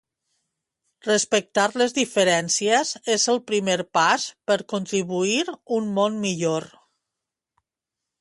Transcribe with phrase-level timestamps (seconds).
[1.07, 5.43] Respectar les diferències és el primer pas per construir
[5.77, 6.67] un món millor.